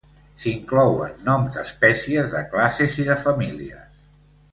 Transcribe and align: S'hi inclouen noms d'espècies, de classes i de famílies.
S'hi 0.43 0.51
inclouen 0.51 1.11
noms 1.27 1.57
d'espècies, 1.57 2.31
de 2.37 2.41
classes 2.55 2.97
i 3.05 3.07
de 3.11 3.19
famílies. 3.27 4.01